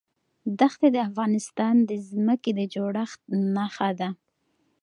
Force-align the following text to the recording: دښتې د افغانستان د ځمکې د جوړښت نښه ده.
دښتې 0.59 0.87
د 0.95 0.97
افغانستان 1.09 1.75
د 1.89 1.91
ځمکې 2.09 2.51
د 2.55 2.61
جوړښت 2.73 3.19
نښه 3.55 3.89
ده. 3.99 4.09